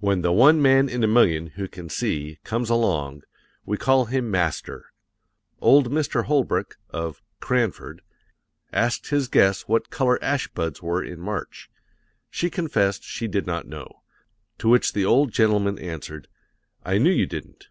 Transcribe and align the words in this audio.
When 0.00 0.20
the 0.20 0.32
one 0.32 0.60
man 0.60 0.86
in 0.90 1.02
a 1.02 1.06
million 1.08 1.46
who 1.56 1.66
can 1.66 1.88
see 1.88 2.38
comes 2.44 2.68
along, 2.68 3.22
we 3.64 3.78
call 3.78 4.04
him 4.04 4.30
Master. 4.30 4.92
Old 5.62 5.90
Mr. 5.90 6.24
Holbrook, 6.26 6.76
of 6.90 7.22
"Cranford," 7.40 8.02
asked 8.70 9.06
his 9.08 9.28
guest 9.28 9.66
what 9.66 9.88
color 9.88 10.22
ash 10.22 10.46
buds 10.48 10.82
were 10.82 11.02
in 11.02 11.20
March; 11.20 11.70
she 12.28 12.50
confessed 12.50 13.02
she 13.02 13.26
did 13.28 13.46
not 13.46 13.66
know, 13.66 14.02
to 14.58 14.68
which 14.68 14.92
the 14.92 15.06
old 15.06 15.32
gentleman 15.32 15.78
answered: 15.78 16.28
"I 16.84 16.98
knew 16.98 17.08
you 17.10 17.24
didn't. 17.24 17.68